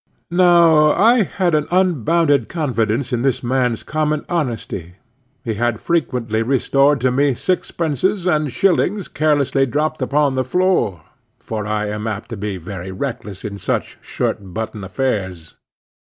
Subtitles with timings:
[0.31, 4.95] Now I had an unbounded confidence in this man's common honesty.
[5.43, 11.01] He had frequently restored to me sixpences and shillings carelessly dropped upon the floor,
[11.39, 15.53] for I am apt to be very reckless in such shirt button affairs.